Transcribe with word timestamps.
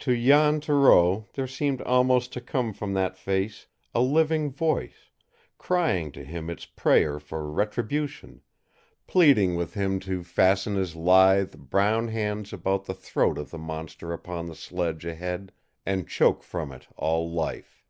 To 0.00 0.20
Jan 0.20 0.60
Thoreau 0.60 1.28
there 1.34 1.46
seemed 1.46 1.80
almost 1.82 2.32
to 2.32 2.40
come 2.40 2.72
from 2.72 2.92
that 2.94 3.16
face 3.16 3.68
a 3.94 4.00
living 4.00 4.50
voice, 4.50 5.12
crying 5.58 6.10
to 6.10 6.24
him 6.24 6.50
its 6.50 6.66
prayer 6.66 7.20
for 7.20 7.48
retribution, 7.48 8.40
pleading 9.06 9.54
with 9.54 9.74
him 9.74 10.00
to 10.00 10.24
fasten 10.24 10.74
his 10.74 10.96
lithe, 10.96 11.54
brown 11.54 12.08
hands 12.08 12.52
about 12.52 12.86
the 12.86 12.94
throat 12.94 13.38
of 13.38 13.52
the 13.52 13.58
monster 13.58 14.12
upon 14.12 14.46
the 14.46 14.56
sledge 14.56 15.04
ahead, 15.04 15.52
and 15.86 16.08
choke 16.08 16.42
from 16.42 16.72
it 16.72 16.88
all 16.96 17.30
life. 17.30 17.84